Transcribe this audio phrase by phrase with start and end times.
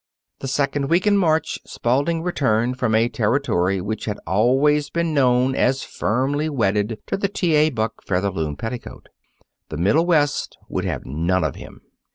[0.39, 5.53] The second week in March, Spalding returned from a territory which had always been known
[5.55, 7.53] as firmly wedded to the T.
[7.53, 7.69] A.
[7.69, 9.09] Buck Featherloom petticoat.
[9.69, 11.81] The Middle West would have none of him.